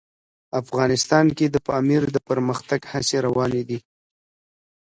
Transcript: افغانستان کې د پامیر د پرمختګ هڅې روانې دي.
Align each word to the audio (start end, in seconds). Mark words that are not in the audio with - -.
افغانستان 0.61 1.25
کې 1.37 1.45
د 1.49 1.55
پامیر 1.67 2.03
د 2.11 2.17
پرمختګ 2.29 2.81
هڅې 2.91 3.17
روانې 3.25 3.63
دي. 3.69 3.79